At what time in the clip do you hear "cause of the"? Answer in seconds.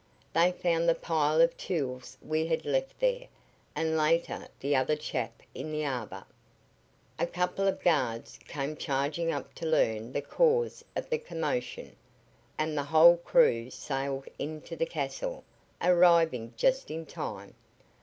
10.23-11.19